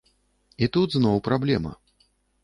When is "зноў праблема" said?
0.97-1.71